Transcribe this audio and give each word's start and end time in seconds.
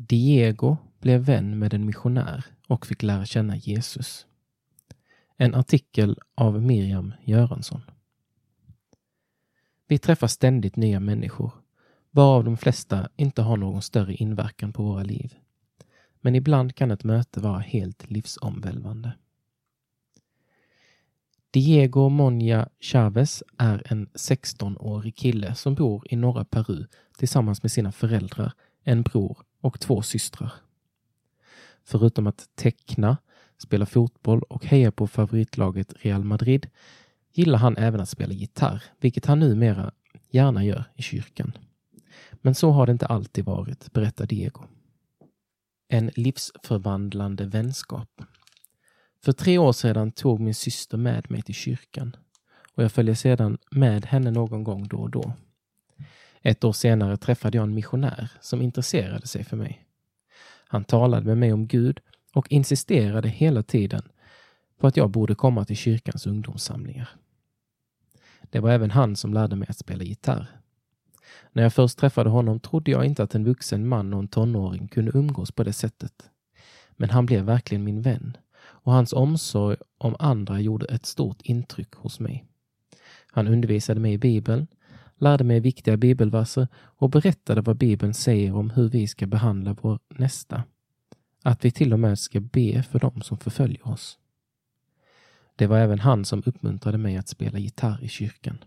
Diego 0.00 0.76
blev 1.00 1.20
vän 1.20 1.58
med 1.58 1.74
en 1.74 1.86
missionär 1.86 2.44
och 2.66 2.86
fick 2.86 3.02
lära 3.02 3.26
känna 3.26 3.56
Jesus. 3.56 4.26
En 5.36 5.54
artikel 5.54 6.18
av 6.34 6.62
Miriam 6.62 7.12
Göransson. 7.24 7.80
Vi 9.86 9.98
träffar 9.98 10.26
ständigt 10.26 10.76
nya 10.76 11.00
människor, 11.00 11.52
varav 12.10 12.44
de 12.44 12.56
flesta 12.56 13.08
inte 13.16 13.42
har 13.42 13.56
någon 13.56 13.82
större 13.82 14.14
inverkan 14.14 14.72
på 14.72 14.82
våra 14.82 15.02
liv. 15.02 15.34
Men 16.20 16.34
ibland 16.34 16.74
kan 16.74 16.90
ett 16.90 17.04
möte 17.04 17.40
vara 17.40 17.58
helt 17.58 18.10
livsomvälvande. 18.10 19.12
Diego 21.50 22.08
Monja 22.08 22.68
Chavez 22.80 23.42
är 23.58 23.92
en 23.92 24.08
16-årig 24.08 25.16
kille 25.16 25.54
som 25.54 25.74
bor 25.74 26.06
i 26.10 26.16
norra 26.16 26.44
Peru 26.44 26.86
tillsammans 27.18 27.62
med 27.62 27.72
sina 27.72 27.92
föräldrar, 27.92 28.52
en 28.84 29.02
bror 29.02 29.38
och 29.60 29.80
två 29.80 30.02
systrar. 30.02 30.52
Förutom 31.84 32.26
att 32.26 32.48
teckna, 32.54 33.16
spela 33.58 33.86
fotboll 33.86 34.42
och 34.42 34.64
heja 34.64 34.92
på 34.92 35.06
favoritlaget 35.06 35.94
Real 36.04 36.24
Madrid 36.24 36.66
gillar 37.32 37.58
han 37.58 37.76
även 37.76 38.00
att 38.00 38.08
spela 38.08 38.32
gitarr, 38.32 38.82
vilket 39.00 39.26
han 39.26 39.38
numera 39.38 39.92
gärna 40.30 40.64
gör 40.64 40.84
i 40.94 41.02
kyrkan. 41.02 41.52
Men 42.32 42.54
så 42.54 42.70
har 42.70 42.86
det 42.86 42.92
inte 42.92 43.06
alltid 43.06 43.44
varit, 43.44 43.92
berättar 43.92 44.26
Diego. 44.26 44.62
En 45.88 46.10
livsförvandlande 46.14 47.46
vänskap. 47.46 48.22
För 49.24 49.32
tre 49.32 49.58
år 49.58 49.72
sedan 49.72 50.12
tog 50.12 50.40
min 50.40 50.54
syster 50.54 50.96
med 50.96 51.30
mig 51.30 51.42
till 51.42 51.54
kyrkan 51.54 52.16
och 52.74 52.84
jag 52.84 52.92
följer 52.92 53.14
sedan 53.14 53.58
med 53.70 54.06
henne 54.06 54.30
någon 54.30 54.64
gång 54.64 54.88
då 54.88 54.96
och 54.96 55.10
då. 55.10 55.32
Ett 56.42 56.64
år 56.64 56.72
senare 56.72 57.16
träffade 57.16 57.58
jag 57.58 57.62
en 57.62 57.74
missionär 57.74 58.30
som 58.40 58.62
intresserade 58.62 59.26
sig 59.26 59.44
för 59.44 59.56
mig. 59.56 59.84
Han 60.68 60.84
talade 60.84 61.26
med 61.26 61.38
mig 61.38 61.52
om 61.52 61.66
Gud 61.66 62.00
och 62.34 62.52
insisterade 62.52 63.28
hela 63.28 63.62
tiden 63.62 64.02
på 64.78 64.86
att 64.86 64.96
jag 64.96 65.10
borde 65.10 65.34
komma 65.34 65.64
till 65.64 65.76
kyrkans 65.76 66.26
ungdomssamlingar. 66.26 67.08
Det 68.50 68.60
var 68.60 68.70
även 68.70 68.90
han 68.90 69.16
som 69.16 69.34
lärde 69.34 69.56
mig 69.56 69.68
att 69.70 69.78
spela 69.78 70.04
gitarr. 70.04 70.46
När 71.52 71.62
jag 71.62 71.72
först 71.72 71.98
träffade 71.98 72.30
honom 72.30 72.60
trodde 72.60 72.90
jag 72.90 73.04
inte 73.04 73.22
att 73.22 73.34
en 73.34 73.44
vuxen 73.44 73.88
man 73.88 74.12
och 74.14 74.20
en 74.20 74.28
tonåring 74.28 74.88
kunde 74.88 75.10
umgås 75.14 75.52
på 75.52 75.64
det 75.64 75.72
sättet. 75.72 76.30
Men 76.90 77.10
han 77.10 77.26
blev 77.26 77.44
verkligen 77.44 77.84
min 77.84 78.02
vän 78.02 78.36
och 78.60 78.92
hans 78.92 79.12
omsorg 79.12 79.76
om 79.98 80.16
andra 80.18 80.60
gjorde 80.60 80.86
ett 80.86 81.06
stort 81.06 81.42
intryck 81.42 81.94
hos 81.94 82.20
mig. 82.20 82.44
Han 83.26 83.48
undervisade 83.48 84.00
mig 84.00 84.12
i 84.12 84.18
Bibeln, 84.18 84.66
lärde 85.18 85.44
mig 85.44 85.60
viktiga 85.60 85.96
bibelverser 85.96 86.68
och 86.74 87.10
berättade 87.10 87.60
vad 87.60 87.76
Bibeln 87.76 88.14
säger 88.14 88.54
om 88.54 88.70
hur 88.70 88.88
vi 88.88 89.08
ska 89.08 89.26
behandla 89.26 89.76
vår 89.80 89.98
nästa. 90.08 90.62
Att 91.42 91.64
vi 91.64 91.70
till 91.70 91.92
och 91.92 92.00
med 92.00 92.18
ska 92.18 92.40
be 92.40 92.82
för 92.82 92.98
dem 92.98 93.22
som 93.22 93.38
förföljer 93.38 93.88
oss. 93.88 94.18
Det 95.56 95.66
var 95.66 95.78
även 95.78 95.98
han 95.98 96.24
som 96.24 96.42
uppmuntrade 96.46 96.98
mig 96.98 97.16
att 97.16 97.28
spela 97.28 97.58
gitarr 97.58 98.04
i 98.04 98.08
kyrkan. 98.08 98.58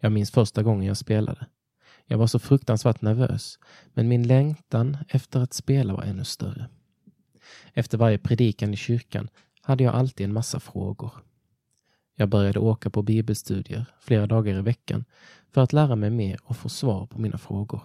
Jag 0.00 0.12
minns 0.12 0.30
första 0.30 0.62
gången 0.62 0.86
jag 0.86 0.96
spelade. 0.96 1.46
Jag 2.06 2.18
var 2.18 2.26
så 2.26 2.38
fruktansvärt 2.38 3.02
nervös, 3.02 3.58
men 3.94 4.08
min 4.08 4.26
längtan 4.26 4.96
efter 5.08 5.40
att 5.40 5.54
spela 5.54 5.92
var 5.94 6.02
ännu 6.02 6.24
större. 6.24 6.68
Efter 7.72 7.98
varje 7.98 8.18
predikan 8.18 8.74
i 8.74 8.76
kyrkan 8.76 9.28
hade 9.62 9.84
jag 9.84 9.94
alltid 9.94 10.24
en 10.24 10.32
massa 10.32 10.60
frågor. 10.60 11.12
Jag 12.18 12.28
började 12.28 12.58
åka 12.58 12.90
på 12.90 13.02
bibelstudier 13.02 13.86
flera 14.00 14.26
dagar 14.26 14.58
i 14.58 14.62
veckan 14.62 15.04
för 15.50 15.60
att 15.60 15.72
lära 15.72 15.96
mig 15.96 16.10
mer 16.10 16.38
och 16.42 16.56
få 16.56 16.68
svar 16.68 17.06
på 17.06 17.18
mina 17.18 17.38
frågor. 17.38 17.80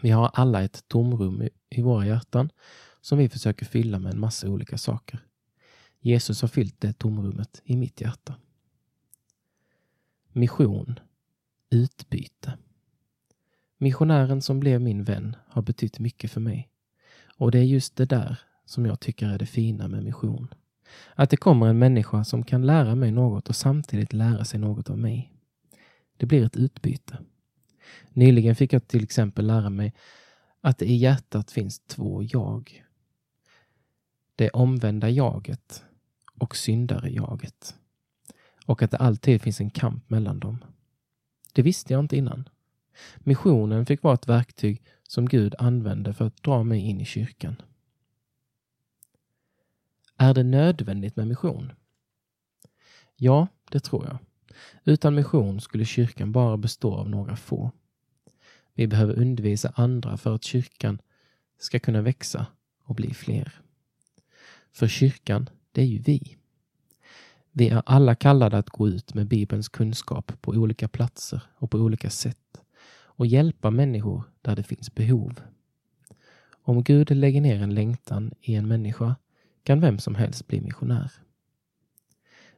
Vi 0.00 0.10
har 0.10 0.30
alla 0.34 0.62
ett 0.62 0.88
tomrum 0.88 1.48
i 1.70 1.82
våra 1.82 2.06
hjärtan 2.06 2.50
som 3.00 3.18
vi 3.18 3.28
försöker 3.28 3.66
fylla 3.66 3.98
med 3.98 4.12
en 4.12 4.20
massa 4.20 4.48
olika 4.48 4.78
saker. 4.78 5.20
Jesus 6.00 6.40
har 6.40 6.48
fyllt 6.48 6.80
det 6.80 6.92
tomrummet 6.92 7.62
i 7.64 7.76
mitt 7.76 8.00
hjärta. 8.00 8.34
Mission. 10.32 10.98
Utbyte. 11.70 12.58
Missionären 13.78 14.42
som 14.42 14.60
blev 14.60 14.80
min 14.80 15.04
vän 15.04 15.36
har 15.48 15.62
betytt 15.62 15.98
mycket 15.98 16.30
för 16.30 16.40
mig. 16.40 16.68
Och 17.36 17.50
det 17.50 17.58
är 17.58 17.62
just 17.62 17.96
det 17.96 18.06
där 18.06 18.40
som 18.64 18.86
jag 18.86 19.00
tycker 19.00 19.28
är 19.28 19.38
det 19.38 19.46
fina 19.46 19.88
med 19.88 20.04
mission. 20.04 20.48
Att 21.14 21.30
det 21.30 21.36
kommer 21.36 21.66
en 21.66 21.78
människa 21.78 22.24
som 22.24 22.44
kan 22.44 22.66
lära 22.66 22.94
mig 22.94 23.10
något 23.10 23.48
och 23.48 23.56
samtidigt 23.56 24.12
lära 24.12 24.44
sig 24.44 24.60
något 24.60 24.90
av 24.90 24.98
mig. 24.98 25.32
Det 26.16 26.26
blir 26.26 26.46
ett 26.46 26.56
utbyte. 26.56 27.18
Nyligen 28.08 28.56
fick 28.56 28.72
jag 28.72 28.88
till 28.88 29.02
exempel 29.02 29.46
lära 29.46 29.70
mig 29.70 29.94
att 30.60 30.78
det 30.78 30.86
i 30.86 30.96
hjärtat 30.96 31.50
finns 31.50 31.80
två 31.80 32.22
jag. 32.22 32.84
Det 34.36 34.50
omvända 34.50 35.10
jaget 35.10 35.84
och 36.38 36.56
syndare-jaget. 36.56 37.74
Och 38.66 38.82
att 38.82 38.90
det 38.90 38.96
alltid 38.96 39.42
finns 39.42 39.60
en 39.60 39.70
kamp 39.70 40.10
mellan 40.10 40.40
dem. 40.40 40.64
Det 41.52 41.62
visste 41.62 41.92
jag 41.92 42.00
inte 42.00 42.16
innan. 42.16 42.48
Missionen 43.18 43.86
fick 43.86 44.02
vara 44.02 44.14
ett 44.14 44.28
verktyg 44.28 44.82
som 45.02 45.28
Gud 45.28 45.54
använde 45.58 46.14
för 46.14 46.26
att 46.26 46.42
dra 46.42 46.62
mig 46.62 46.80
in 46.80 47.00
i 47.00 47.04
kyrkan. 47.04 47.56
Är 50.22 50.34
det 50.34 50.42
nödvändigt 50.42 51.16
med 51.16 51.28
mission? 51.28 51.72
Ja, 53.16 53.46
det 53.70 53.80
tror 53.80 54.06
jag. 54.06 54.18
Utan 54.84 55.14
mission 55.14 55.60
skulle 55.60 55.84
kyrkan 55.84 56.32
bara 56.32 56.56
bestå 56.56 56.94
av 56.94 57.10
några 57.10 57.36
få. 57.36 57.70
Vi 58.74 58.86
behöver 58.86 59.18
undervisa 59.18 59.72
andra 59.74 60.16
för 60.16 60.34
att 60.34 60.44
kyrkan 60.44 60.98
ska 61.58 61.78
kunna 61.78 62.02
växa 62.02 62.46
och 62.84 62.94
bli 62.94 63.14
fler. 63.14 63.52
För 64.72 64.88
kyrkan, 64.88 65.50
det 65.72 65.80
är 65.82 65.86
ju 65.86 65.98
vi. 65.98 66.36
Vi 67.52 67.68
är 67.68 67.82
alla 67.86 68.14
kallade 68.14 68.58
att 68.58 68.70
gå 68.70 68.88
ut 68.88 69.14
med 69.14 69.28
Bibelns 69.28 69.68
kunskap 69.68 70.32
på 70.40 70.50
olika 70.50 70.88
platser 70.88 71.42
och 71.54 71.70
på 71.70 71.78
olika 71.78 72.10
sätt 72.10 72.60
och 72.94 73.26
hjälpa 73.26 73.70
människor 73.70 74.22
där 74.42 74.56
det 74.56 74.62
finns 74.62 74.94
behov. 74.94 75.40
Om 76.50 76.82
Gud 76.82 77.10
lägger 77.10 77.40
ner 77.40 77.62
en 77.62 77.74
längtan 77.74 78.32
i 78.40 78.54
en 78.54 78.68
människa 78.68 79.16
kan 79.62 79.80
vem 79.80 79.98
som 79.98 80.14
helst 80.14 80.46
bli 80.46 80.60
missionär. 80.60 81.12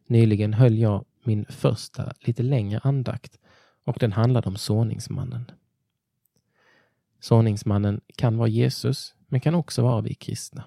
Nyligen 0.07 0.55
höll 0.55 0.79
jag 0.79 1.05
min 1.25 1.45
första 1.45 2.13
lite 2.21 2.43
längre 2.43 2.81
andakt 2.83 3.39
och 3.85 3.97
den 4.01 4.13
handlade 4.13 4.49
om 4.49 4.57
såningsmannen. 4.57 5.51
Såningsmannen 7.21 8.01
kan 8.17 8.37
vara 8.37 8.49
Jesus, 8.49 9.15
men 9.27 9.41
kan 9.41 9.55
också 9.55 9.83
vara 9.83 10.01
vi 10.01 10.15
kristna. 10.15 10.65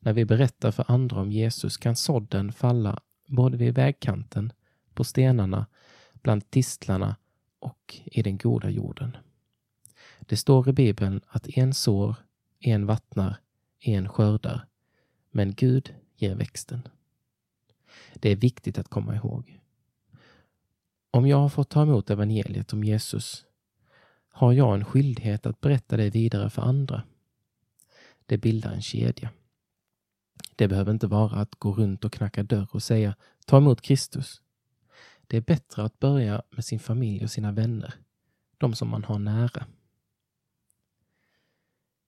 När 0.00 0.12
vi 0.12 0.24
berättar 0.24 0.70
för 0.70 0.84
andra 0.88 1.20
om 1.20 1.32
Jesus 1.32 1.76
kan 1.76 1.96
sådden 1.96 2.52
falla 2.52 3.00
både 3.26 3.56
vid 3.56 3.74
vägkanten, 3.74 4.52
på 4.94 5.04
stenarna, 5.04 5.66
bland 6.12 6.50
tistlarna 6.50 7.16
och 7.58 8.00
i 8.04 8.22
den 8.22 8.38
goda 8.38 8.70
jorden. 8.70 9.16
Det 10.20 10.36
står 10.36 10.68
i 10.68 10.72
Bibeln 10.72 11.20
att 11.28 11.48
en 11.48 11.74
sår, 11.74 12.14
en 12.60 12.86
vattnar, 12.86 13.36
en 13.80 14.08
skördar, 14.08 14.66
men 15.30 15.54
Gud 15.54 15.94
ger 16.16 16.34
växten. 16.34 16.88
Det 18.14 18.30
är 18.30 18.36
viktigt 18.36 18.78
att 18.78 18.88
komma 18.88 19.16
ihåg. 19.16 19.60
Om 21.10 21.26
jag 21.26 21.36
har 21.36 21.48
fått 21.48 21.68
ta 21.68 21.82
emot 21.82 22.10
evangeliet 22.10 22.72
om 22.72 22.84
Jesus 22.84 23.46
har 24.28 24.52
jag 24.52 24.74
en 24.74 24.84
skyldighet 24.84 25.46
att 25.46 25.60
berätta 25.60 25.96
det 25.96 26.10
vidare 26.10 26.50
för 26.50 26.62
andra. 26.62 27.02
Det 28.26 28.38
bildar 28.38 28.72
en 28.72 28.82
kedja. 28.82 29.30
Det 30.56 30.68
behöver 30.68 30.92
inte 30.92 31.06
vara 31.06 31.40
att 31.40 31.54
gå 31.54 31.72
runt 31.72 32.04
och 32.04 32.12
knacka 32.12 32.42
dörr 32.42 32.68
och 32.72 32.82
säga 32.82 33.16
ta 33.46 33.56
emot 33.56 33.80
Kristus. 33.80 34.42
Det 35.26 35.36
är 35.36 35.40
bättre 35.40 35.84
att 35.84 35.98
börja 35.98 36.42
med 36.50 36.64
sin 36.64 36.80
familj 36.80 37.24
och 37.24 37.30
sina 37.30 37.52
vänner, 37.52 37.94
de 38.58 38.74
som 38.74 38.88
man 38.88 39.04
har 39.04 39.18
nära. 39.18 39.66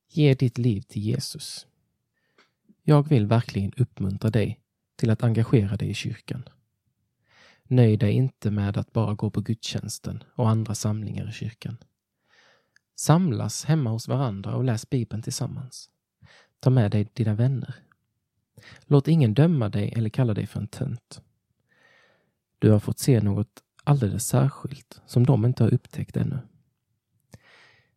Ge 0.08 0.34
ditt 0.34 0.58
liv 0.58 0.80
till 0.80 1.02
Jesus. 1.02 1.66
Jag 2.88 3.08
vill 3.08 3.26
verkligen 3.26 3.72
uppmuntra 3.76 4.30
dig 4.30 4.60
till 4.96 5.10
att 5.10 5.22
engagera 5.22 5.76
dig 5.76 5.90
i 5.90 5.94
kyrkan. 5.94 6.48
Nöj 7.62 7.96
dig 7.96 8.12
inte 8.12 8.50
med 8.50 8.76
att 8.76 8.92
bara 8.92 9.14
gå 9.14 9.30
på 9.30 9.40
gudstjänsten 9.40 10.24
och 10.34 10.48
andra 10.48 10.74
samlingar 10.74 11.28
i 11.28 11.32
kyrkan. 11.32 11.76
Samlas 12.96 13.64
hemma 13.64 13.90
hos 13.90 14.08
varandra 14.08 14.54
och 14.54 14.64
läs 14.64 14.90
Bibeln 14.90 15.22
tillsammans. 15.22 15.90
Ta 16.60 16.70
med 16.70 16.90
dig 16.90 17.08
dina 17.12 17.34
vänner. 17.34 17.74
Låt 18.86 19.08
ingen 19.08 19.34
döma 19.34 19.68
dig 19.68 19.92
eller 19.96 20.10
kalla 20.10 20.34
dig 20.34 20.46
för 20.46 20.60
en 20.60 20.68
tönt. 20.68 21.22
Du 22.58 22.70
har 22.70 22.80
fått 22.80 22.98
se 22.98 23.20
något 23.20 23.62
alldeles 23.84 24.26
särskilt 24.26 25.00
som 25.06 25.26
de 25.26 25.44
inte 25.44 25.62
har 25.62 25.74
upptäckt 25.74 26.16
ännu. 26.16 26.38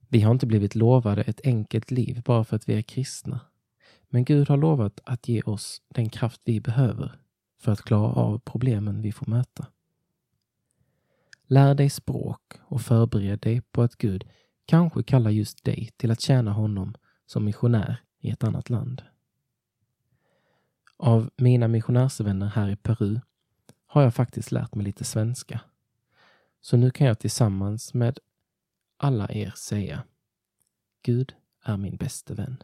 Vi 0.07 0.21
har 0.21 0.31
inte 0.31 0.47
blivit 0.47 0.75
lovade 0.75 1.21
ett 1.21 1.41
enkelt 1.43 1.91
liv 1.91 2.21
bara 2.25 2.43
för 2.43 2.55
att 2.55 2.69
vi 2.69 2.73
är 2.73 2.81
kristna. 2.81 3.39
Men 4.13 4.23
Gud 4.23 4.49
har 4.49 4.57
lovat 4.57 4.99
att 5.03 5.27
ge 5.27 5.41
oss 5.41 5.81
den 5.87 6.09
kraft 6.09 6.41
vi 6.43 6.61
behöver 6.61 7.19
för 7.59 7.71
att 7.71 7.81
klara 7.81 8.13
av 8.13 8.39
problemen 8.39 9.01
vi 9.01 9.11
får 9.11 9.25
möta. 9.25 9.67
Lär 11.47 11.75
dig 11.75 11.89
språk 11.89 12.53
och 12.61 12.81
förbered 12.81 13.39
dig 13.39 13.61
på 13.61 13.81
att 13.81 13.95
Gud 13.95 14.23
kanske 14.65 15.03
kallar 15.03 15.31
just 15.31 15.63
dig 15.63 15.89
till 15.97 16.11
att 16.11 16.21
tjäna 16.21 16.51
honom 16.51 16.95
som 17.25 17.45
missionär 17.45 18.03
i 18.19 18.29
ett 18.29 18.43
annat 18.43 18.69
land. 18.69 19.03
Av 20.97 21.29
mina 21.35 21.67
missionärsvänner 21.67 22.47
här 22.47 22.69
i 22.69 22.75
Peru 22.75 23.19
har 23.85 24.01
jag 24.01 24.15
faktiskt 24.15 24.51
lärt 24.51 24.75
mig 24.75 24.85
lite 24.85 25.03
svenska. 25.03 25.61
Så 26.61 26.77
nu 26.77 26.91
kan 26.91 27.07
jag 27.07 27.19
tillsammans 27.19 27.93
med 27.93 28.19
alla 28.97 29.31
er 29.31 29.53
säga 29.55 30.03
Gud 31.01 31.33
är 31.63 31.77
min 31.77 31.95
bäste 31.95 32.33
vän. 32.33 32.63